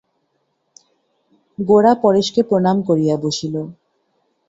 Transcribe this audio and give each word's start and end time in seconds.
গোরা 1.59 1.93
পরেশকে 2.03 2.41
প্রণাম 2.43 2.77
করিয়া 2.87 3.15
বসিল। 3.17 3.55